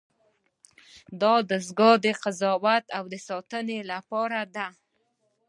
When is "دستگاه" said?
1.51-1.93